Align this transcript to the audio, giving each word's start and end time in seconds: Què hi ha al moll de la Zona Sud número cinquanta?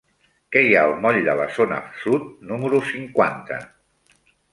Què 0.53 0.61
hi 0.67 0.71
ha 0.77 0.85
al 0.85 0.93
moll 1.03 1.19
de 1.27 1.35
la 1.39 1.45
Zona 1.57 1.77
Sud 2.05 2.25
número 2.53 2.79
cinquanta? 2.93 3.61